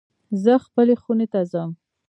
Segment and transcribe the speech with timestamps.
[0.43, 1.69] زه خپلی خونی ته ځم